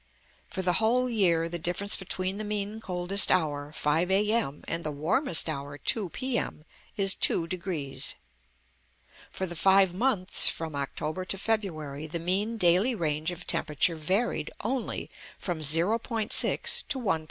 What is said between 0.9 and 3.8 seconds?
year, the difference between the mean coldest hour,